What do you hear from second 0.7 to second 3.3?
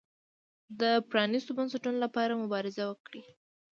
د پرانیستو بنسټونو لپاره مبارزه وکړي.